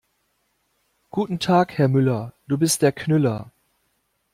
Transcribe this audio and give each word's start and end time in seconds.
Guten 1.11 1.37
Tag 1.39 1.77
Herr 1.77 1.87
Müller, 1.87 2.33
du 2.47 2.57
bist 2.57 2.81
der 2.81 2.91
Knüller. 2.91 3.51